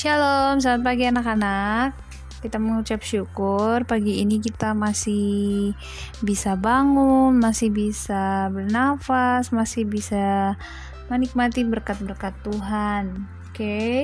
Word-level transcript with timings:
Shalom, 0.00 0.56
selamat 0.64 0.80
pagi 0.80 1.04
anak-anak. 1.12 1.92
Kita 2.40 2.56
mengucap 2.56 3.04
syukur 3.04 3.84
pagi 3.84 4.24
ini 4.24 4.40
kita 4.40 4.72
masih 4.72 5.76
bisa 6.24 6.56
bangun, 6.56 7.36
masih 7.36 7.68
bisa 7.68 8.48
bernafas, 8.48 9.52
masih 9.52 9.84
bisa 9.84 10.56
menikmati 11.12 11.68
berkat-berkat 11.68 12.32
Tuhan. 12.40 13.28
Oke. 13.44 13.60
Okay? 13.60 13.96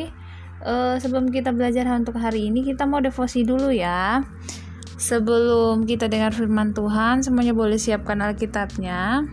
Uh, 0.60 0.68
eh, 0.68 0.94
sebelum 1.00 1.32
kita 1.32 1.56
belajar 1.56 1.88
untuk 1.96 2.20
hari 2.20 2.52
ini, 2.52 2.60
kita 2.60 2.84
mau 2.84 3.00
devosi 3.00 3.48
dulu 3.48 3.72
ya. 3.72 4.20
Sebelum 5.00 5.88
kita 5.88 6.12
dengar 6.12 6.36
firman 6.36 6.76
Tuhan, 6.76 7.24
semuanya 7.24 7.56
boleh 7.56 7.80
siapkan 7.80 8.20
Alkitabnya. 8.20 9.24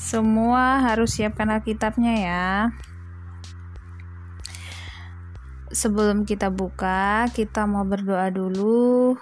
Semua 0.00 0.80
harus 0.88 1.20
siapkan 1.20 1.52
Alkitabnya 1.52 2.14
ya 2.16 2.48
sebelum 5.72 6.28
kita 6.28 6.52
buka, 6.52 7.26
kita 7.32 7.64
mau 7.64 7.82
berdoa 7.82 8.28
dulu. 8.28 9.16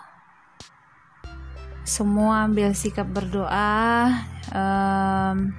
Semua 1.86 2.44
ambil 2.44 2.74
sikap 2.76 3.08
berdoa. 3.08 4.10
Um, 4.50 5.54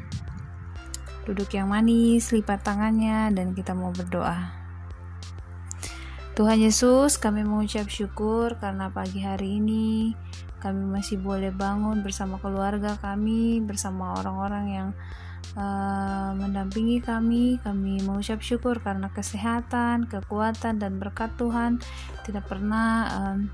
duduk 1.24 1.52
yang 1.56 1.72
manis, 1.72 2.30
lipat 2.36 2.62
tangannya, 2.62 3.32
dan 3.32 3.56
kita 3.56 3.72
mau 3.72 3.96
berdoa. 3.96 4.52
Tuhan 6.32 6.64
Yesus, 6.64 7.20
kami 7.20 7.44
mengucap 7.44 7.92
syukur 7.92 8.56
karena 8.60 8.88
pagi 8.88 9.20
hari 9.20 9.60
ini 9.60 10.16
kami 10.62 10.86
masih 10.86 11.18
boleh 11.18 11.50
bangun 11.50 12.06
bersama 12.06 12.38
keluarga 12.38 12.96
kami, 13.02 13.60
bersama 13.66 14.14
orang-orang 14.22 14.66
yang 14.70 14.90
uh, 15.56 16.32
mendampingi 16.36 17.02
kami. 17.04 17.58
Kami 17.62 18.02
mengucap 18.06 18.42
syukur 18.42 18.80
karena 18.80 19.10
kesehatan, 19.12 20.08
kekuatan, 20.08 20.80
dan 20.82 20.98
berkat 21.02 21.34
Tuhan 21.38 21.82
tidak 22.24 22.48
pernah 22.48 23.10
um, 23.18 23.50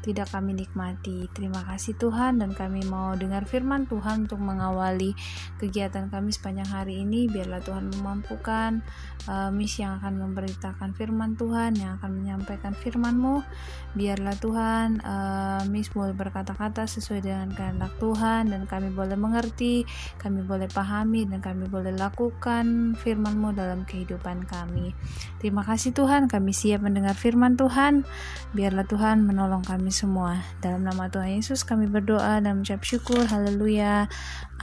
tidak 0.00 0.32
kami 0.32 0.56
nikmati. 0.56 1.28
Terima 1.36 1.60
kasih 1.64 1.96
Tuhan 2.00 2.40
dan 2.40 2.56
kami 2.56 2.84
mau 2.88 3.12
dengar 3.16 3.44
firman 3.44 3.84
Tuhan 3.84 4.26
untuk 4.28 4.40
mengawali 4.40 5.12
kegiatan 5.60 6.08
kami 6.08 6.32
sepanjang 6.32 6.68
hari 6.68 7.04
ini. 7.04 7.28
Biarlah 7.28 7.60
Tuhan 7.60 7.92
memampukan 7.92 8.80
uh, 9.28 9.52
Miss 9.52 9.76
yang 9.76 10.00
akan 10.00 10.16
memberitakan 10.24 10.96
firman 10.96 11.36
Tuhan, 11.36 11.76
yang 11.76 12.00
akan 12.00 12.10
menyampaikan 12.16 12.72
firman-Mu. 12.72 13.44
Biarlah 13.92 14.36
Tuhan 14.40 15.04
uh, 15.04 15.62
Miss 15.68 15.92
boleh 15.92 16.16
berkata-kata 16.16 16.88
sesuai 16.88 17.20
dengan 17.20 17.52
kehendak 17.52 17.92
Tuhan 18.00 18.48
dan 18.48 18.64
kami 18.64 18.88
boleh 18.94 19.20
mengerti, 19.20 19.84
kami 20.16 20.40
boleh 20.46 20.70
pahami 20.72 21.28
dan 21.28 21.44
kami 21.44 21.68
boleh 21.68 21.92
lakukan 21.92 22.96
firman-Mu 22.96 23.52
dalam 23.52 23.84
kehidupan 23.84 24.48
kami. 24.48 24.96
Terima 25.42 25.60
kasih 25.60 25.92
Tuhan, 25.92 26.30
kami 26.30 26.56
siap 26.56 26.80
mendengar 26.80 27.12
firman 27.12 27.60
Tuhan. 27.60 28.08
Biarlah 28.56 28.88
Tuhan 28.88 29.28
menolong 29.28 29.62
kami 29.66 29.89
kami 29.90 30.06
semua. 30.06 30.38
Dalam 30.62 30.86
nama 30.86 31.10
Tuhan 31.10 31.42
Yesus 31.42 31.66
kami 31.66 31.90
berdoa 31.90 32.38
dan 32.38 32.62
mengucap 32.62 32.86
syukur. 32.86 33.26
Haleluya. 33.26 34.06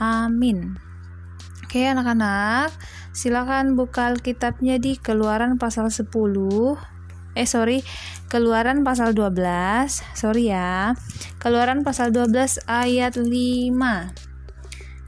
Amin. 0.00 0.80
Oke 1.68 1.84
anak-anak, 1.84 2.72
silakan 3.12 3.76
buka 3.76 4.16
kitabnya 4.24 4.80
di 4.80 4.96
Keluaran 4.96 5.60
pasal 5.60 5.92
10. 5.92 6.08
Eh 7.36 7.44
sorry, 7.44 7.84
Keluaran 8.32 8.88
pasal 8.88 9.12
12. 9.12 10.00
Sorry 10.16 10.48
ya. 10.48 10.96
Keluaran 11.36 11.84
pasal 11.84 12.08
12 12.08 12.64
ayat 12.64 13.20
5. 13.20 13.28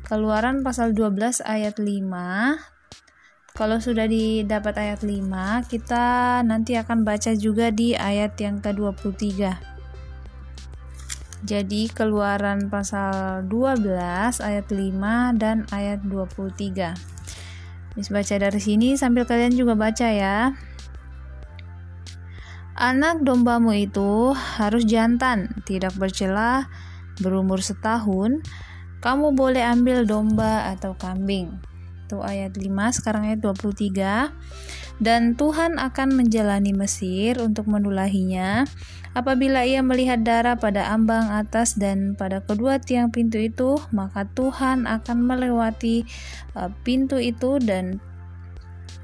Keluaran 0.04 0.60
pasal 0.60 0.92
12 0.92 1.40
ayat 1.48 1.80
5 1.80 2.60
kalau 3.50 3.76
sudah 3.76 4.08
didapat 4.08 4.72
ayat 4.78 5.04
5, 5.04 5.68
kita 5.68 6.40
nanti 6.46 6.80
akan 6.80 7.04
baca 7.04 7.36
juga 7.36 7.68
di 7.68 7.92
ayat 7.92 8.38
yang 8.40 8.62
ke-23. 8.62 9.69
Jadi 11.40 11.88
keluaran 11.88 12.68
pasal 12.68 13.48
12 13.48 14.44
ayat 14.44 14.66
5 14.68 15.40
dan 15.40 15.64
ayat 15.72 16.04
23. 16.04 16.92
Mis 17.96 18.12
baca 18.12 18.34
dari 18.36 18.60
sini 18.60 18.94
sambil 19.00 19.24
kalian 19.24 19.56
juga 19.56 19.72
baca 19.72 20.08
ya. 20.12 20.52
Anak 22.80 23.24
dombamu 23.24 23.76
itu 23.76 24.32
harus 24.32 24.88
jantan, 24.88 25.52
tidak 25.68 25.96
bercela, 25.96 26.68
berumur 27.20 27.60
setahun. 27.60 28.40
Kamu 29.00 29.32
boleh 29.32 29.64
ambil 29.64 30.04
domba 30.04 30.68
atau 30.72 30.92
kambing. 30.96 31.56
Itu 32.04 32.20
ayat 32.20 32.56
5, 32.56 32.96
sekarang 32.96 33.28
ayat 33.28 33.40
23. 33.40 34.32
Dan 35.00 35.32
Tuhan 35.32 35.80
akan 35.80 36.12
menjalani 36.12 36.76
Mesir 36.76 37.40
untuk 37.40 37.72
menulahinya 37.72 38.68
Apabila 39.10 39.66
ia 39.66 39.82
melihat 39.82 40.22
darah 40.22 40.54
pada 40.54 40.94
ambang 40.94 41.34
atas 41.34 41.74
dan 41.74 42.14
pada 42.14 42.38
kedua 42.46 42.78
tiang 42.78 43.10
pintu 43.10 43.42
itu, 43.42 43.74
maka 43.90 44.22
Tuhan 44.38 44.86
akan 44.86 45.18
melewati 45.26 46.06
uh, 46.54 46.70
pintu 46.86 47.18
itu 47.18 47.58
dan 47.58 47.98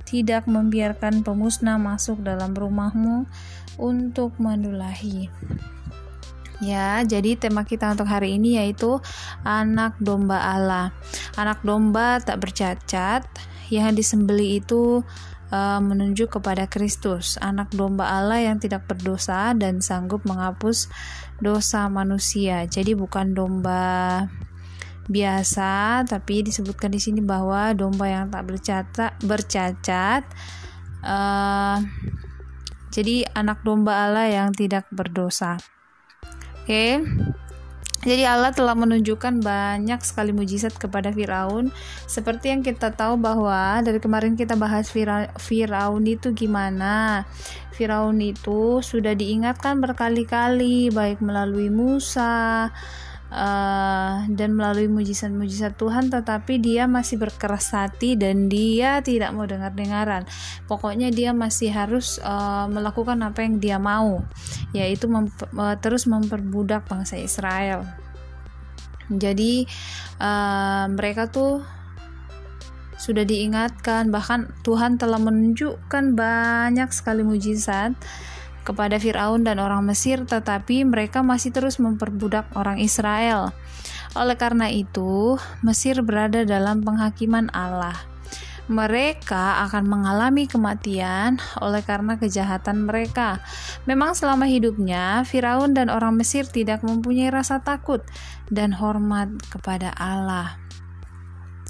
tidak 0.07 0.47
membiarkan 0.47 1.27
pemusnah 1.27 1.75
masuk 1.83 2.23
dalam 2.23 2.55
rumahmu 2.55 3.27
untuk 3.83 4.39
menulahi. 4.39 5.27
Ya, 6.63 7.03
jadi 7.03 7.35
tema 7.35 7.67
kita 7.67 7.91
untuk 7.91 8.07
hari 8.07 8.39
ini 8.39 8.63
yaitu 8.63 9.03
anak 9.43 9.99
domba 9.99 10.39
Allah. 10.39 10.95
Anak 11.35 11.67
domba 11.67 12.23
tak 12.23 12.47
bercacat, 12.47 13.27
yang 13.67 13.99
disembeli 13.99 14.63
itu 14.63 15.03
uh, 15.51 15.81
menunjuk 15.83 16.39
kepada 16.39 16.67
Kristus, 16.67 17.39
anak 17.39 17.75
domba 17.75 18.09
Allah 18.09 18.43
yang 18.43 18.59
tidak 18.59 18.87
berdosa 18.89 19.53
dan 19.55 19.83
sanggup 19.83 20.23
menghapus 20.27 20.91
dosa 21.39 21.87
manusia. 21.87 22.65
Jadi 22.67 22.97
bukan 22.97 23.35
domba 23.37 24.25
biasa, 25.07 26.03
tapi 26.09 26.43
disebutkan 26.43 26.91
di 26.91 26.99
sini 26.99 27.23
bahwa 27.23 27.71
domba 27.75 28.11
yang 28.11 28.27
tak 28.31 28.43
bercacat, 28.47 29.13
bercacat 29.23 30.23
uh, 31.07 31.79
jadi 32.91 33.29
anak 33.37 33.61
domba 33.63 34.09
Allah 34.09 34.27
yang 34.33 34.51
tidak 34.57 34.89
berdosa. 34.89 35.61
Oke. 36.65 36.67
Okay. 36.67 37.46
Jadi 38.07 38.23
Allah 38.23 38.55
telah 38.55 38.79
menunjukkan 38.79 39.43
banyak 39.43 39.99
sekali 40.07 40.31
mujizat 40.31 40.79
kepada 40.79 41.11
Firaun 41.11 41.75
seperti 42.07 42.55
yang 42.55 42.63
kita 42.63 42.95
tahu 42.95 43.19
bahwa 43.19 43.83
dari 43.83 43.99
kemarin 43.99 44.39
kita 44.39 44.55
bahas 44.55 44.87
Firaun 45.43 46.07
itu 46.07 46.31
gimana. 46.31 47.27
Firaun 47.75 48.23
itu 48.23 48.79
sudah 48.79 49.11
diingatkan 49.19 49.83
berkali-kali 49.83 50.95
baik 50.95 51.19
melalui 51.19 51.67
Musa, 51.67 52.71
uh, 53.31 54.27
dan 54.31 54.51
melalui 54.55 54.87
mujizat-mujizat 54.91 55.75
Tuhan 55.79 56.13
tetapi 56.13 56.59
dia 56.63 56.87
masih 56.87 57.19
berkeras 57.19 57.75
hati 57.75 58.15
dan 58.15 58.47
dia 58.47 59.01
tidak 59.03 59.35
mau 59.35 59.47
dengar-dengaran. 59.49 60.27
Pokoknya 60.71 61.11
dia 61.11 61.35
masih 61.35 61.71
harus 61.73 62.19
uh, 62.23 62.67
melakukan 62.71 63.19
apa 63.23 63.43
yang 63.43 63.59
dia 63.59 63.79
mau 63.79 64.23
yaitu 64.71 65.11
mem 65.11 65.31
uh, 65.57 65.77
terus 65.79 66.07
memperbudak 66.07 66.87
bangsa 66.87 67.19
Israel. 67.19 67.87
Jadi 69.07 69.67
uh, 70.19 70.91
mereka 70.91 71.31
tuh 71.31 71.63
sudah 72.97 73.23
diingatkan 73.29 74.09
bahkan 74.09 74.51
Tuhan 74.65 74.97
telah 74.97 75.21
menunjukkan 75.21 76.17
banyak 76.17 76.91
sekali 76.91 77.23
mujizat 77.23 77.93
kepada 78.67 78.99
Firaun 78.99 79.47
dan 79.47 79.63
orang 79.63 79.87
Mesir, 79.87 80.27
tetapi 80.27 80.83
mereka 80.83 81.23
masih 81.23 81.55
terus 81.55 81.79
memperbudak 81.79 82.51
orang 82.59 82.83
Israel. 82.83 83.55
Oleh 84.19 84.35
karena 84.35 84.67
itu, 84.67 85.39
Mesir 85.63 86.03
berada 86.03 86.43
dalam 86.43 86.83
penghakiman 86.83 87.47
Allah. 87.55 87.95
Mereka 88.67 89.63
akan 89.71 89.87
mengalami 89.87 90.51
kematian 90.51 91.39
oleh 91.63 91.87
karena 91.87 92.19
kejahatan 92.19 92.83
mereka. 92.83 93.39
Memang 93.87 94.19
selama 94.19 94.51
hidupnya, 94.51 95.23
Firaun 95.23 95.71
dan 95.71 95.87
orang 95.87 96.19
Mesir 96.19 96.51
tidak 96.51 96.83
mempunyai 96.83 97.31
rasa 97.31 97.63
takut 97.63 98.03
dan 98.51 98.75
hormat 98.75 99.31
kepada 99.55 99.95
Allah. 99.95 100.66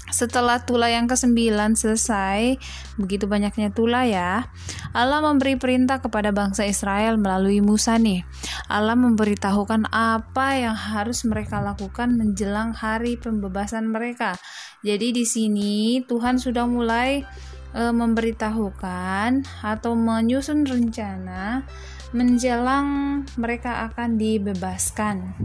Setelah 0.07 0.63
tula 0.63 0.87
yang 0.87 1.03
kesembilan 1.03 1.75
selesai, 1.75 2.55
begitu 2.95 3.27
banyaknya 3.27 3.75
tula 3.75 4.07
ya, 4.07 4.47
Allah 4.95 5.19
memberi 5.19 5.59
perintah 5.59 5.99
kepada 5.99 6.31
bangsa 6.31 6.63
Israel 6.63 7.19
melalui 7.19 7.59
Musa 7.59 7.99
nih. 7.99 8.23
Allah 8.71 8.95
memberitahukan 8.95 9.91
apa 9.91 10.47
yang 10.55 10.75
harus 10.79 11.27
mereka 11.27 11.59
lakukan 11.59 12.15
menjelang 12.15 12.71
hari 12.71 13.19
pembebasan 13.19 13.91
mereka. 13.91 14.39
Jadi 14.79 15.11
di 15.11 15.27
sini 15.27 15.99
Tuhan 16.07 16.39
sudah 16.39 16.63
mulai 16.63 17.27
e, 17.75 17.83
memberitahukan 17.91 19.43
atau 19.59 19.91
menyusun 19.91 20.63
rencana 20.63 21.67
menjelang 22.15 23.21
mereka 23.35 23.91
akan 23.91 24.15
dibebaskan. 24.15 25.35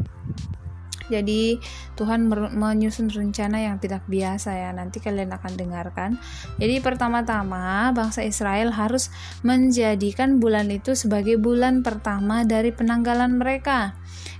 Jadi 1.12 1.60
Tuhan 2.00 2.32
menyusun 2.32 3.12
rencana 3.12 3.60
yang 3.60 3.76
tidak 3.76 4.08
biasa 4.08 4.56
ya. 4.56 4.70
Nanti 4.72 5.04
kalian 5.04 5.36
akan 5.36 5.52
dengarkan. 5.52 6.10
Jadi 6.56 6.80
pertama-tama 6.80 7.92
bangsa 7.92 8.24
Israel 8.24 8.72
harus 8.72 9.12
menjadikan 9.44 10.40
bulan 10.40 10.72
itu 10.72 10.96
sebagai 10.96 11.36
bulan 11.36 11.84
pertama 11.84 12.48
dari 12.48 12.72
penanggalan 12.72 13.36
mereka. 13.36 13.92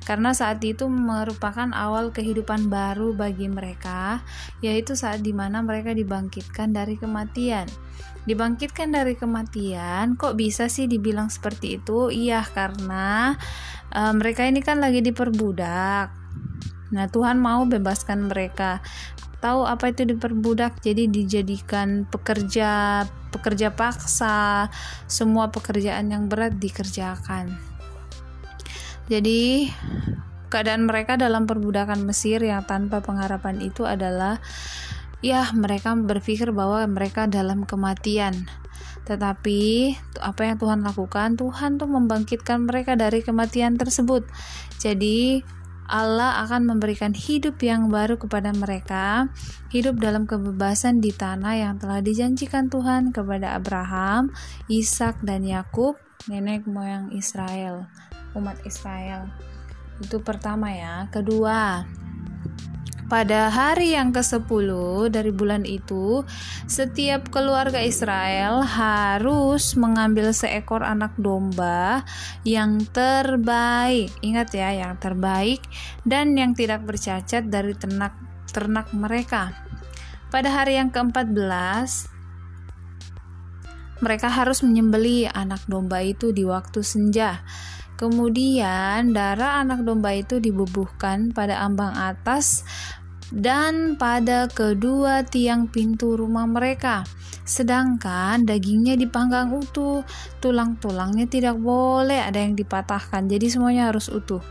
Karena 0.02 0.34
saat 0.34 0.58
itu 0.66 0.90
merupakan 0.90 1.70
awal 1.70 2.10
kehidupan 2.10 2.66
baru 2.66 3.14
bagi 3.14 3.46
mereka, 3.46 4.26
yaitu 4.58 4.98
saat 4.98 5.22
di 5.22 5.30
mana 5.30 5.62
mereka 5.62 5.94
dibangkitkan 5.94 6.74
dari 6.74 6.98
kematian. 6.98 7.70
Dibangkitkan 8.26 8.90
dari 8.90 9.14
kematian, 9.14 10.18
kok 10.18 10.34
bisa 10.34 10.66
sih 10.66 10.90
dibilang 10.90 11.30
seperti 11.30 11.78
itu? 11.78 12.10
Iya, 12.10 12.42
karena 12.50 13.34
uh, 13.94 14.12
mereka 14.14 14.46
ini 14.46 14.62
kan 14.62 14.82
lagi 14.82 15.02
diperbudak 15.02 16.21
Nah, 16.92 17.08
Tuhan 17.08 17.40
mau 17.40 17.64
bebaskan 17.64 18.28
mereka. 18.28 18.84
Tahu 19.42 19.66
apa 19.66 19.90
itu 19.90 20.06
diperbudak? 20.06 20.78
Jadi 20.84 21.10
dijadikan 21.10 22.06
pekerja 22.06 23.02
pekerja 23.32 23.72
paksa, 23.72 24.68
semua 25.08 25.50
pekerjaan 25.50 26.12
yang 26.12 26.28
berat 26.28 26.60
dikerjakan. 26.60 27.56
Jadi 29.10 29.72
keadaan 30.52 30.84
mereka 30.86 31.16
dalam 31.16 31.48
perbudakan 31.48 32.04
Mesir 32.04 32.44
yang 32.44 32.62
tanpa 32.68 33.00
pengharapan 33.00 33.64
itu 33.64 33.88
adalah 33.88 34.38
ya 35.24 35.48
mereka 35.56 35.96
berpikir 35.96 36.52
bahwa 36.52 36.84
mereka 36.86 37.24
dalam 37.26 37.64
kematian. 37.64 38.46
Tetapi 39.02 39.60
apa 40.22 40.40
yang 40.46 40.56
Tuhan 40.60 40.80
lakukan? 40.86 41.34
Tuhan 41.34 41.80
tuh 41.80 41.90
membangkitkan 41.90 42.62
mereka 42.62 42.94
dari 42.94 43.24
kematian 43.24 43.74
tersebut. 43.74 44.22
Jadi 44.78 45.42
Allah 45.92 46.40
akan 46.48 46.72
memberikan 46.72 47.12
hidup 47.12 47.60
yang 47.60 47.92
baru 47.92 48.16
kepada 48.16 48.48
mereka, 48.56 49.28
hidup 49.68 50.00
dalam 50.00 50.24
kebebasan 50.24 51.04
di 51.04 51.12
tanah 51.12 51.52
yang 51.52 51.74
telah 51.76 52.00
dijanjikan 52.00 52.72
Tuhan 52.72 53.12
kepada 53.12 53.52
Abraham, 53.60 54.32
Ishak 54.72 55.20
dan 55.20 55.44
Yakub, 55.44 56.00
nenek 56.32 56.64
moyang 56.64 57.12
Israel, 57.12 57.84
umat 58.32 58.56
Israel. 58.64 59.28
Itu 60.00 60.24
pertama 60.24 60.72
ya. 60.72 61.12
Kedua, 61.12 61.84
pada 63.12 63.52
hari 63.52 63.92
yang 63.92 64.08
ke-10 64.08 64.72
dari 65.12 65.28
bulan 65.36 65.68
itu, 65.68 66.24
setiap 66.64 67.28
keluarga 67.28 67.76
Israel 67.84 68.64
harus 68.64 69.76
mengambil 69.76 70.32
seekor 70.32 70.80
anak 70.80 71.12
domba 71.20 72.08
yang 72.48 72.80
terbaik. 72.88 74.08
Ingat 74.24 74.56
ya, 74.56 74.72
yang 74.72 74.96
terbaik 74.96 75.60
dan 76.08 76.32
yang 76.40 76.56
tidak 76.56 76.88
bercacat 76.88 77.52
dari 77.52 77.76
ternak 77.76 78.16
ternak 78.48 78.88
mereka. 78.96 79.60
Pada 80.32 80.48
hari 80.48 80.80
yang 80.80 80.88
ke-14, 80.88 82.08
mereka 84.00 84.32
harus 84.32 84.64
menyembeli 84.64 85.28
anak 85.28 85.60
domba 85.68 86.00
itu 86.00 86.32
di 86.32 86.48
waktu 86.48 86.80
senja. 86.80 87.44
Kemudian 88.00 89.14
darah 89.14 89.62
anak 89.62 89.86
domba 89.86 90.10
itu 90.10 90.42
dibubuhkan 90.42 91.30
pada 91.30 91.62
ambang 91.62 91.94
atas 91.94 92.66
dan 93.32 93.96
pada 93.96 94.46
kedua 94.52 95.24
tiang 95.24 95.66
pintu 95.72 96.20
rumah 96.20 96.44
mereka. 96.44 97.02
Sedangkan 97.42 98.44
dagingnya 98.46 98.94
dipanggang 98.94 99.50
utuh, 99.50 100.04
tulang-tulangnya 100.38 101.26
tidak 101.26 101.58
boleh 101.58 102.20
ada 102.22 102.38
yang 102.38 102.54
dipatahkan, 102.54 103.26
jadi 103.26 103.46
semuanya 103.50 103.90
harus 103.90 104.12
utuh. 104.12 104.44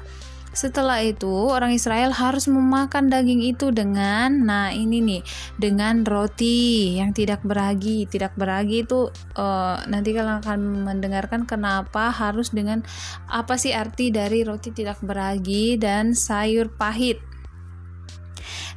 Setelah 0.51 0.99
itu, 0.99 1.31
orang 1.31 1.71
Israel 1.71 2.11
harus 2.11 2.51
memakan 2.51 3.07
daging 3.07 3.39
itu 3.55 3.71
dengan, 3.71 4.43
nah 4.43 4.67
ini 4.75 4.99
nih, 4.99 5.21
dengan 5.55 6.03
roti 6.03 6.99
yang 6.99 7.15
tidak 7.15 7.39
beragi. 7.47 8.03
Tidak 8.03 8.35
beragi 8.35 8.83
itu 8.83 9.07
uh, 9.39 9.79
nanti 9.87 10.11
kalian 10.11 10.43
akan 10.43 10.59
mendengarkan 10.91 11.47
kenapa 11.47 12.11
harus 12.11 12.51
dengan 12.51 12.83
apa 13.31 13.55
sih 13.55 13.71
arti 13.71 14.11
dari 14.11 14.43
roti 14.43 14.75
tidak 14.75 14.99
beragi 14.99 15.79
dan 15.79 16.11
sayur 16.11 16.67
pahit. 16.67 17.30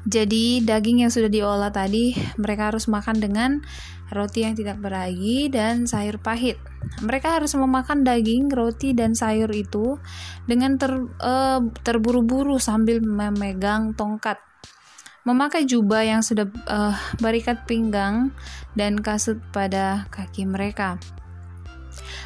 Jadi 0.04 0.60
daging 0.60 1.08
yang 1.08 1.12
sudah 1.12 1.32
diolah 1.32 1.72
tadi 1.72 2.12
mereka 2.36 2.68
harus 2.68 2.92
makan 2.92 3.24
dengan 3.24 3.50
roti 4.12 4.44
yang 4.44 4.52
tidak 4.52 4.76
beragi 4.76 5.48
dan 5.48 5.88
sayur 5.88 6.20
pahit. 6.20 6.60
Mereka 7.00 7.40
harus 7.40 7.56
memakan 7.56 8.04
daging, 8.04 8.52
roti 8.52 8.92
dan 8.92 9.16
sayur 9.16 9.48
itu 9.50 9.96
dengan 10.44 10.76
ter, 10.76 10.92
uh, 11.24 11.60
terburu-buru 11.80 12.60
sambil 12.60 13.00
memegang 13.00 13.96
tongkat. 13.96 14.36
Memakai 15.24 15.64
jubah 15.64 16.04
yang 16.04 16.20
sudah 16.20 16.44
uh, 16.68 16.92
berikat 17.16 17.64
pinggang 17.64 18.28
dan 18.76 19.00
kasut 19.00 19.40
pada 19.56 20.04
kaki 20.12 20.44
mereka. 20.44 21.00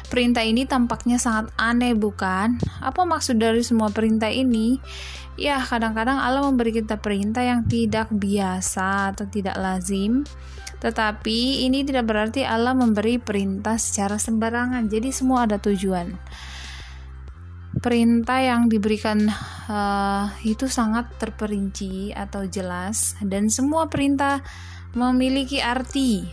Perintah 0.09 0.41
ini 0.41 0.65
tampaknya 0.65 1.21
sangat 1.21 1.53
aneh, 1.59 1.93
bukan? 1.93 2.57
Apa 2.81 3.05
maksud 3.05 3.37
dari 3.37 3.61
semua 3.61 3.93
perintah 3.93 4.29
ini? 4.31 4.81
Ya, 5.39 5.61
kadang-kadang 5.63 6.19
Allah 6.19 6.43
memberi 6.43 6.75
kita 6.75 6.99
perintah 6.99 7.39
yang 7.45 7.63
tidak 7.69 8.11
biasa 8.11 9.15
atau 9.15 9.23
tidak 9.29 9.55
lazim, 9.55 10.27
tetapi 10.83 11.63
ini 11.63 11.87
tidak 11.87 12.09
berarti 12.09 12.43
Allah 12.43 12.75
memberi 12.75 13.21
perintah 13.21 13.79
secara 13.79 14.19
sembarangan. 14.19 14.89
Jadi, 14.91 15.15
semua 15.15 15.47
ada 15.47 15.55
tujuan. 15.55 16.11
Perintah 17.79 18.43
yang 18.43 18.67
diberikan 18.67 19.31
uh, 19.71 20.27
itu 20.43 20.67
sangat 20.67 21.07
terperinci 21.21 22.11
atau 22.11 22.43
jelas, 22.49 23.15
dan 23.23 23.47
semua 23.47 23.87
perintah 23.87 24.43
memiliki 24.97 25.61
arti 25.61 26.25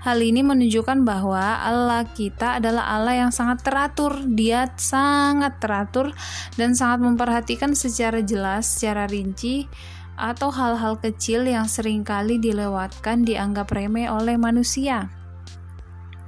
Hal 0.00 0.16
ini 0.24 0.40
menunjukkan 0.40 1.04
bahwa 1.04 1.60
Allah 1.60 2.08
kita 2.08 2.56
adalah 2.56 2.88
Allah 2.88 3.28
yang 3.28 3.32
sangat 3.36 3.60
teratur. 3.60 4.16
Dia 4.24 4.72
sangat 4.80 5.60
teratur 5.60 6.16
dan 6.56 6.72
sangat 6.72 7.04
memperhatikan 7.04 7.76
secara 7.76 8.24
jelas, 8.24 8.64
secara 8.64 9.04
rinci 9.04 9.68
atau 10.16 10.48
hal-hal 10.48 10.96
kecil 11.00 11.44
yang 11.44 11.68
sering 11.68 12.00
kali 12.00 12.40
dilewatkan 12.40 13.28
dianggap 13.28 13.68
remeh 13.72 14.08
oleh 14.08 14.40
manusia. 14.40 15.12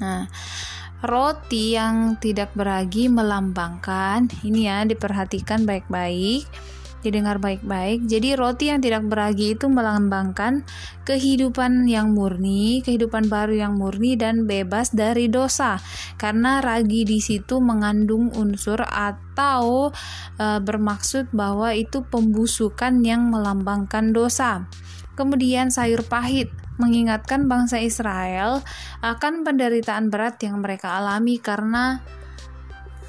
Nah, 0.00 0.28
roti 1.00 1.72
yang 1.72 2.20
tidak 2.20 2.52
beragi 2.52 3.08
melambangkan 3.08 4.28
ini 4.44 4.68
ya 4.68 4.84
diperhatikan 4.84 5.64
baik-baik 5.64 6.44
didengar 7.02 7.42
baik-baik. 7.42 8.06
Jadi 8.06 8.38
roti 8.38 8.70
yang 8.70 8.80
tidak 8.80 9.04
beragi 9.10 9.58
itu 9.58 9.66
melambangkan 9.66 10.62
kehidupan 11.02 11.84
yang 11.90 12.14
murni, 12.14 12.80
kehidupan 12.86 13.26
baru 13.26 13.68
yang 13.68 13.74
murni 13.76 14.14
dan 14.14 14.46
bebas 14.46 14.94
dari 14.94 15.26
dosa. 15.26 15.82
Karena 16.16 16.62
ragi 16.62 17.02
di 17.02 17.18
situ 17.18 17.58
mengandung 17.58 18.30
unsur 18.32 18.80
atau 18.86 19.90
e, 20.38 20.46
bermaksud 20.62 21.34
bahwa 21.34 21.74
itu 21.74 22.06
pembusukan 22.06 23.02
yang 23.02 23.28
melambangkan 23.28 24.14
dosa. 24.14 24.70
Kemudian 25.18 25.68
sayur 25.68 26.06
pahit 26.06 26.48
mengingatkan 26.80 27.46
bangsa 27.46 27.78
Israel 27.78 28.64
akan 29.04 29.44
penderitaan 29.44 30.08
berat 30.08 30.40
yang 30.40 30.64
mereka 30.64 30.96
alami 30.96 31.36
karena 31.36 32.00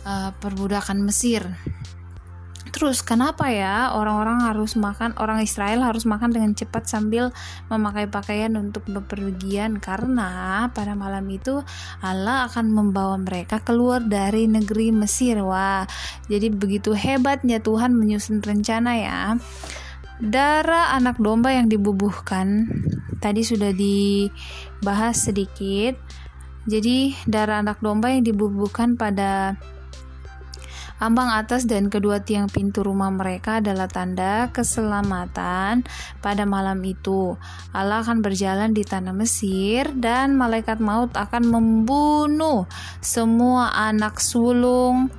uh, 0.03 0.31
perbudakan 0.37 1.03
Mesir. 1.03 1.47
Terus 2.83 2.99
kenapa 2.99 3.47
ya 3.47 3.95
orang-orang 3.95 4.43
harus 4.43 4.75
makan 4.75 5.15
orang 5.15 5.39
Israel 5.39 5.87
harus 5.87 6.03
makan 6.03 6.35
dengan 6.35 6.51
cepat 6.51 6.83
sambil 6.83 7.31
memakai 7.71 8.11
pakaian 8.11 8.51
untuk 8.59 8.83
bepergian 8.91 9.79
karena 9.79 10.67
pada 10.67 10.91
malam 10.91 11.23
itu 11.31 11.63
Allah 12.03 12.43
akan 12.51 12.75
membawa 12.75 13.15
mereka 13.15 13.63
keluar 13.63 14.03
dari 14.03 14.51
negeri 14.51 14.91
Mesir. 14.91 15.39
Wah, 15.39 15.87
jadi 16.27 16.51
begitu 16.51 16.91
hebatnya 16.91 17.63
Tuhan 17.63 17.95
menyusun 17.95 18.43
rencana 18.43 18.91
ya. 18.99 19.39
Darah 20.19 20.91
anak 20.91 21.23
domba 21.23 21.55
yang 21.55 21.71
dibubuhkan 21.71 22.67
tadi 23.23 23.47
sudah 23.47 23.71
dibahas 23.71 25.31
sedikit. 25.31 25.95
Jadi 26.67 27.15
darah 27.31 27.63
anak 27.63 27.79
domba 27.79 28.11
yang 28.11 28.27
dibubuhkan 28.27 28.99
pada 28.99 29.55
Ambang 31.03 31.35
atas 31.35 31.67
dan 31.67 31.91
kedua 31.91 32.23
tiang 32.23 32.47
pintu 32.47 32.79
rumah 32.79 33.11
mereka 33.11 33.59
adalah 33.59 33.91
tanda 33.91 34.47
keselamatan 34.55 35.83
pada 36.23 36.47
malam 36.47 36.79
itu. 36.79 37.35
Allah 37.75 38.07
akan 38.07 38.23
berjalan 38.23 38.71
di 38.71 38.87
tanah 38.87 39.11
Mesir 39.11 39.91
dan 39.99 40.39
malaikat 40.39 40.79
maut 40.79 41.11
akan 41.11 41.43
membunuh 41.43 42.71
semua 43.03 43.75
anak 43.75 44.23
sulung 44.23 45.11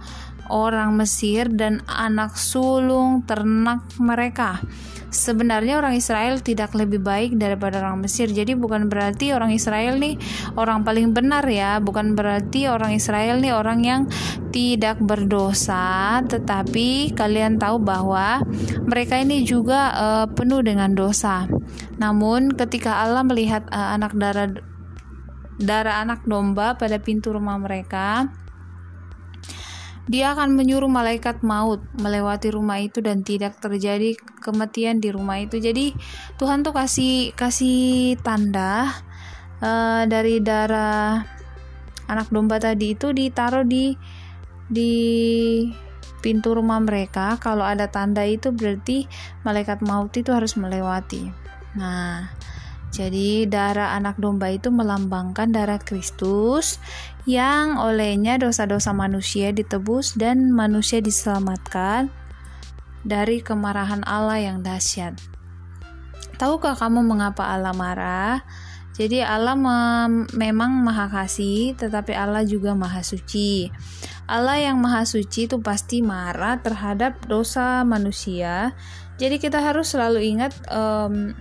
orang 0.50 0.96
Mesir 0.98 1.48
dan 1.52 1.80
anak 1.86 2.36
sulung 2.36 3.22
ternak 3.24 3.84
mereka. 3.96 4.60
Sebenarnya 5.14 5.78
orang 5.78 5.94
Israel 5.94 6.42
tidak 6.42 6.74
lebih 6.74 6.98
baik 6.98 7.38
daripada 7.38 7.78
orang 7.78 8.02
Mesir. 8.02 8.26
Jadi 8.26 8.58
bukan 8.58 8.90
berarti 8.90 9.30
orang 9.30 9.54
Israel 9.54 9.94
nih 10.02 10.18
orang 10.58 10.82
paling 10.82 11.14
benar 11.14 11.46
ya, 11.46 11.78
bukan 11.78 12.18
berarti 12.18 12.66
orang 12.66 12.98
Israel 12.98 13.38
nih 13.38 13.54
orang 13.54 13.80
yang 13.86 14.02
tidak 14.50 14.98
berdosa, 14.98 16.18
tetapi 16.26 17.14
kalian 17.14 17.62
tahu 17.62 17.78
bahwa 17.78 18.42
mereka 18.90 19.22
ini 19.22 19.46
juga 19.46 19.94
uh, 19.94 20.26
penuh 20.26 20.66
dengan 20.66 20.90
dosa. 20.98 21.46
Namun 22.02 22.50
ketika 22.58 23.06
Allah 23.06 23.22
melihat 23.22 23.70
uh, 23.70 23.94
anak 23.94 24.18
darah 24.18 24.50
darah 25.62 26.02
anak 26.02 26.26
domba 26.26 26.74
pada 26.74 26.98
pintu 26.98 27.30
rumah 27.30 27.54
mereka, 27.62 28.34
dia 30.04 30.36
akan 30.36 30.52
menyuruh 30.52 30.88
malaikat 30.90 31.40
maut 31.40 31.80
melewati 31.96 32.52
rumah 32.52 32.76
itu 32.76 33.00
dan 33.00 33.24
tidak 33.24 33.56
terjadi 33.56 34.12
kematian 34.44 35.00
di 35.00 35.08
rumah 35.08 35.40
itu. 35.40 35.56
Jadi 35.56 35.96
Tuhan 36.36 36.60
tuh 36.60 36.76
kasih 36.76 37.32
kasih 37.32 38.20
tanda 38.20 38.92
uh, 39.64 40.04
dari 40.04 40.44
darah 40.44 41.24
anak 42.04 42.28
domba 42.28 42.60
tadi 42.60 42.92
itu 42.92 43.16
ditaruh 43.16 43.64
di 43.64 43.96
di 44.68 44.92
pintu 46.20 46.52
rumah 46.52 46.80
mereka. 46.84 47.40
Kalau 47.40 47.64
ada 47.64 47.88
tanda 47.88 48.24
itu 48.28 48.52
berarti 48.52 49.08
malaikat 49.44 49.80
maut 49.80 50.12
itu 50.16 50.32
harus 50.32 50.56
melewati. 50.60 51.32
Nah, 51.80 52.28
jadi 52.94 53.50
darah 53.50 53.98
anak 53.98 54.22
domba 54.22 54.54
itu 54.54 54.70
melambangkan 54.70 55.50
darah 55.50 55.82
Kristus 55.82 56.78
yang 57.26 57.74
olehnya 57.74 58.38
dosa-dosa 58.38 58.94
manusia 58.94 59.50
ditebus 59.50 60.14
dan 60.14 60.54
manusia 60.54 61.02
diselamatkan 61.02 62.06
dari 63.02 63.42
kemarahan 63.42 64.06
Allah 64.06 64.38
yang 64.38 64.62
dahsyat. 64.62 65.18
Tahukah 66.38 66.78
kamu 66.78 67.02
mengapa 67.02 67.50
Allah 67.50 67.74
marah? 67.74 68.46
Jadi 68.94 69.26
Allah 69.26 69.58
mem 69.58 70.30
memang 70.38 70.70
maha 70.86 71.10
kasih, 71.10 71.74
tetapi 71.74 72.14
Allah 72.14 72.46
juga 72.46 72.78
maha 72.78 73.02
suci. 73.02 73.74
Allah 74.30 74.62
yang 74.62 74.78
maha 74.78 75.02
suci 75.02 75.50
itu 75.50 75.58
pasti 75.58 75.98
marah 75.98 76.62
terhadap 76.62 77.18
dosa 77.26 77.82
manusia. 77.82 78.70
Jadi 79.18 79.42
kita 79.42 79.58
harus 79.58 79.90
selalu 79.90 80.22
ingat 80.38 80.54
um, 80.70 81.34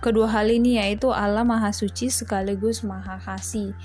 Kedua 0.00 0.32
hal 0.32 0.48
ini 0.48 0.80
yaitu 0.80 1.12
Allah 1.12 1.44
Maha 1.44 1.76
Suci 1.76 2.08
sekaligus 2.08 2.80
Maha 2.80 3.20
Kasih. 3.20 3.76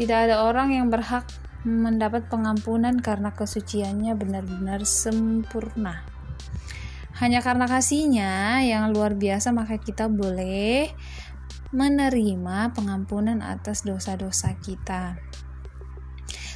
Tidak 0.00 0.28
ada 0.28 0.48
orang 0.48 0.72
yang 0.72 0.88
berhak 0.88 1.28
mendapat 1.60 2.32
pengampunan 2.32 2.96
karena 2.96 3.36
kesuciannya 3.36 4.16
benar-benar 4.16 4.88
sempurna. 4.88 6.08
Hanya 7.20 7.44
karena 7.44 7.68
kasihnya 7.68 8.64
yang 8.64 8.92
luar 8.96 9.16
biasa 9.16 9.52
maka 9.52 9.76
kita 9.76 10.08
boleh 10.08 10.92
menerima 11.72 12.72
pengampunan 12.72 13.44
atas 13.44 13.84
dosa-dosa 13.84 14.56
kita. 14.60 15.20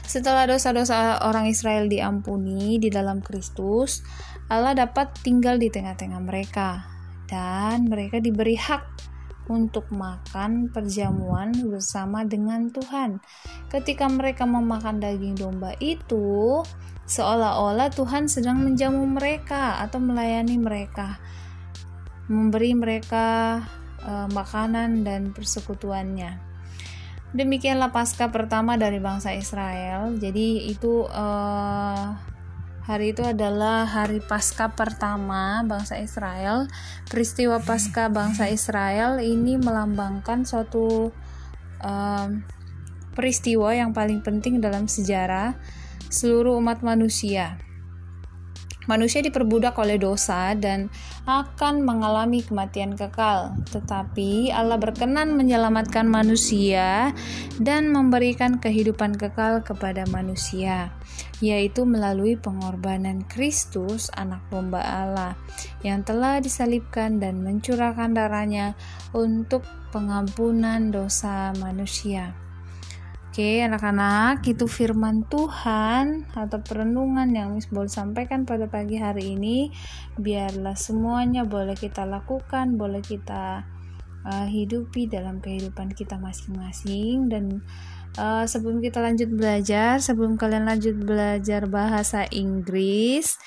Setelah 0.08 0.48
dosa-dosa 0.48 1.20
orang 1.28 1.52
Israel 1.52 1.84
diampuni 1.88 2.80
di 2.80 2.88
dalam 2.88 3.20
Kristus, 3.20 4.00
Allah 4.48 4.72
dapat 4.72 5.16
tinggal 5.20 5.60
di 5.60 5.68
tengah-tengah 5.68 6.20
mereka 6.24 6.99
dan 7.30 7.86
mereka 7.86 8.18
diberi 8.18 8.58
hak 8.58 8.82
untuk 9.50 9.86
makan 9.90 10.70
perjamuan 10.70 11.54
bersama 11.54 12.26
dengan 12.26 12.70
Tuhan. 12.70 13.18
Ketika 13.70 14.06
mereka 14.06 14.46
memakan 14.46 15.02
daging 15.02 15.38
domba 15.38 15.74
itu, 15.82 16.62
seolah-olah 17.06 17.90
Tuhan 17.90 18.30
sedang 18.30 18.62
menjamu 18.62 19.02
mereka 19.06 19.82
atau 19.82 19.98
melayani 19.98 20.58
mereka, 20.58 21.18
memberi 22.30 22.74
mereka 22.78 23.58
uh, 24.06 24.30
makanan 24.30 25.02
dan 25.02 25.34
persekutuannya. 25.34 26.50
Demikianlah 27.30 27.94
pasca 27.94 28.26
pertama 28.30 28.74
dari 28.74 28.98
bangsa 28.98 29.34
Israel. 29.34 30.18
Jadi 30.18 30.66
itu 30.66 31.06
uh, 31.06 32.10
Hari 32.90 33.14
itu 33.14 33.22
adalah 33.22 33.86
hari 33.86 34.18
Paskah 34.18 34.74
pertama 34.74 35.62
bangsa 35.62 36.02
Israel. 36.02 36.66
Peristiwa 37.06 37.62
Paskah 37.62 38.10
bangsa 38.10 38.50
Israel 38.50 39.22
ini 39.22 39.54
melambangkan 39.54 40.42
suatu 40.42 41.14
um, 41.86 42.30
peristiwa 43.14 43.70
yang 43.70 43.94
paling 43.94 44.26
penting 44.26 44.58
dalam 44.58 44.90
sejarah 44.90 45.54
seluruh 46.10 46.58
umat 46.58 46.82
manusia. 46.82 47.62
Manusia 48.90 49.22
diperbudak 49.22 49.78
oleh 49.78 50.02
dosa 50.02 50.50
dan 50.58 50.90
akan 51.22 51.86
mengalami 51.86 52.42
kematian 52.42 52.98
kekal, 52.98 53.54
tetapi 53.70 54.50
Allah 54.50 54.82
berkenan 54.82 55.38
menyelamatkan 55.38 56.10
manusia 56.10 57.14
dan 57.62 57.94
memberikan 57.94 58.58
kehidupan 58.58 59.14
kekal 59.14 59.62
kepada 59.62 60.10
manusia, 60.10 60.90
yaitu 61.38 61.86
melalui 61.86 62.34
pengorbanan 62.34 63.22
Kristus, 63.30 64.10
Anak 64.18 64.42
Domba 64.50 64.82
Allah, 64.82 65.38
yang 65.86 66.02
telah 66.02 66.42
disalibkan 66.42 67.22
dan 67.22 67.46
mencurahkan 67.46 68.10
darahnya 68.10 68.74
untuk 69.14 69.62
pengampunan 69.94 70.90
dosa 70.90 71.54
manusia. 71.62 72.49
Oke, 73.30 73.62
anak-anak, 73.62 74.42
itu 74.42 74.66
firman 74.66 75.22
Tuhan 75.30 76.26
atau 76.34 76.58
perenungan 76.66 77.30
yang 77.30 77.54
Miss 77.54 77.70
boleh 77.70 77.86
sampaikan 77.86 78.42
pada 78.42 78.66
pagi 78.66 78.98
hari 78.98 79.38
ini. 79.38 79.70
Biarlah 80.18 80.74
semuanya 80.74 81.46
boleh 81.46 81.78
kita 81.78 82.02
lakukan, 82.10 82.74
boleh 82.74 82.98
kita 82.98 83.62
uh, 84.26 84.46
hidupi 84.50 85.06
dalam 85.06 85.38
kehidupan 85.38 85.94
kita 85.94 86.18
masing-masing 86.18 87.30
dan 87.30 87.62
uh, 88.18 88.50
sebelum 88.50 88.82
kita 88.82 88.98
lanjut 88.98 89.30
belajar, 89.30 90.02
sebelum 90.02 90.34
kalian 90.34 90.66
lanjut 90.66 90.98
belajar 90.98 91.70
bahasa 91.70 92.26
Inggris, 92.34 93.38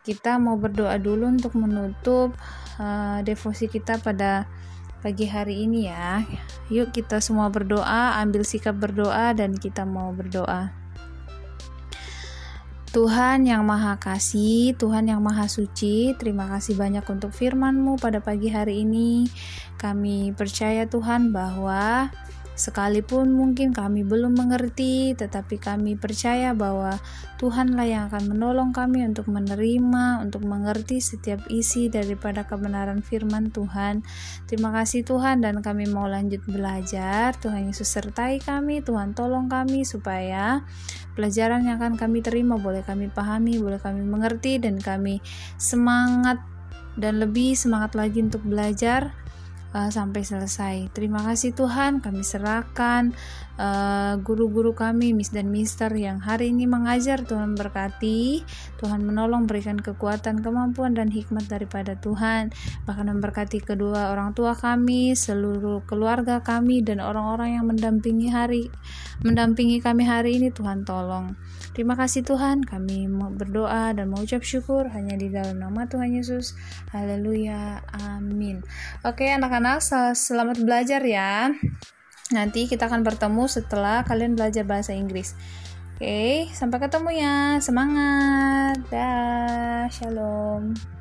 kita 0.00 0.40
mau 0.40 0.56
berdoa 0.56 0.96
dulu 0.96 1.28
untuk 1.28 1.60
menutup 1.60 2.32
uh, 2.80 3.20
devosi 3.20 3.68
kita 3.68 4.00
pada 4.00 4.48
pagi 4.98 5.26
hari 5.30 5.64
ini 5.64 5.86
ya. 5.86 6.26
Yuk 6.68 6.90
kita 6.90 7.22
semua 7.22 7.48
berdoa, 7.48 8.18
ambil 8.18 8.42
sikap 8.42 8.76
berdoa 8.76 9.32
dan 9.34 9.54
kita 9.54 9.86
mau 9.86 10.10
berdoa. 10.10 10.74
Tuhan 12.88 13.44
yang 13.44 13.68
Maha 13.68 14.00
Kasih, 14.00 14.72
Tuhan 14.74 15.12
yang 15.12 15.20
Maha 15.20 15.44
Suci, 15.44 16.16
terima 16.16 16.48
kasih 16.48 16.72
banyak 16.72 17.04
untuk 17.04 17.36
firman-Mu 17.36 18.00
pada 18.00 18.24
pagi 18.24 18.48
hari 18.48 18.82
ini. 18.82 19.28
Kami 19.76 20.32
percaya 20.32 20.88
Tuhan 20.88 21.30
bahwa 21.30 22.08
Sekalipun 22.58 23.30
mungkin 23.30 23.70
kami 23.70 24.02
belum 24.02 24.34
mengerti, 24.34 25.14
tetapi 25.14 25.62
kami 25.62 25.94
percaya 25.94 26.50
bahwa 26.58 26.98
Tuhanlah 27.38 27.86
yang 27.86 28.02
akan 28.10 28.34
menolong 28.34 28.74
kami 28.74 29.06
untuk 29.06 29.30
menerima, 29.30 30.18
untuk 30.26 30.42
mengerti 30.42 30.98
setiap 30.98 31.38
isi 31.54 31.86
daripada 31.86 32.42
kebenaran 32.42 32.98
firman 32.98 33.54
Tuhan. 33.54 34.02
Terima 34.50 34.74
kasih 34.74 35.06
Tuhan 35.06 35.38
dan 35.38 35.62
kami 35.62 35.86
mau 35.86 36.10
lanjut 36.10 36.42
belajar. 36.50 37.38
Tuhan 37.38 37.70
Yesus 37.70 37.86
sertai 37.86 38.42
kami, 38.42 38.82
Tuhan 38.82 39.14
tolong 39.14 39.46
kami 39.46 39.86
supaya 39.86 40.66
pelajaran 41.14 41.62
yang 41.62 41.78
akan 41.78 41.94
kami 41.94 42.26
terima 42.26 42.58
boleh 42.58 42.82
kami 42.82 43.06
pahami, 43.06 43.62
boleh 43.62 43.78
kami 43.78 44.02
mengerti 44.02 44.58
dan 44.58 44.82
kami 44.82 45.22
semangat 45.62 46.42
dan 46.98 47.22
lebih 47.22 47.54
semangat 47.54 47.94
lagi 47.94 48.18
untuk 48.18 48.42
belajar 48.42 49.14
uh, 49.74 49.90
sampai 49.90 50.22
selesai. 50.24 50.92
Terima 50.92 51.24
kasih 51.24 51.52
Tuhan, 51.56 52.00
kami 52.00 52.22
serahkan 52.24 53.12
uh, 53.58 54.16
guru-guru 54.22 54.72
kami, 54.72 55.12
Miss 55.12 55.34
dan 55.34 55.50
Mister 55.52 55.90
yang 55.92 56.22
hari 56.22 56.54
ini 56.54 56.64
mengajar. 56.64 57.26
Tuhan 57.26 57.58
berkati, 57.58 58.46
Tuhan 58.80 59.04
menolong, 59.04 59.44
berikan 59.44 59.76
kekuatan, 59.76 60.40
kemampuan 60.40 60.94
dan 60.94 61.10
hikmat 61.10 61.50
daripada 61.50 61.98
Tuhan. 61.98 62.54
Bahkan 62.86 63.06
memberkati 63.12 63.60
kedua 63.60 64.14
orang 64.14 64.32
tua 64.32 64.54
kami, 64.54 65.12
seluruh 65.12 65.84
keluarga 65.84 66.40
kami 66.40 66.80
dan 66.80 67.02
orang-orang 67.02 67.60
yang 67.60 67.66
mendampingi 67.66 68.30
hari 68.30 68.70
mendampingi 69.18 69.82
kami 69.82 70.06
hari 70.06 70.38
ini 70.38 70.54
Tuhan 70.54 70.86
tolong. 70.86 71.34
Terima 71.74 71.98
kasih 71.98 72.22
Tuhan, 72.22 72.62
kami 72.62 73.06
berdoa 73.34 73.94
dan 73.94 74.10
mengucap 74.10 74.42
syukur 74.42 74.86
hanya 74.90 75.18
di 75.18 75.30
dalam 75.30 75.58
nama 75.58 75.86
Tuhan 75.90 76.14
Yesus. 76.14 76.54
Haleluya. 76.94 77.82
Amin. 77.98 78.62
Oke, 79.02 79.30
anak-anak, 79.30 79.82
selamat 80.14 80.62
belajar 80.62 81.02
ya. 81.02 81.50
Nanti 82.28 82.68
kita 82.68 82.92
akan 82.92 83.00
bertemu 83.00 83.48
setelah 83.48 84.04
kalian 84.04 84.36
belajar 84.36 84.64
bahasa 84.68 84.92
Inggris. 84.92 85.32
Oke, 85.96 86.46
sampai 86.52 86.78
ketemu 86.78 87.10
ya. 87.16 87.36
Semangat. 87.58 88.78
Dah. 88.92 89.88
Shalom. 89.88 90.97